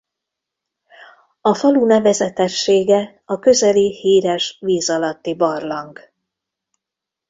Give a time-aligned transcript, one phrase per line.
[1.41, 6.11] A falu nevezetessége a közeli híres vízalatti barlang.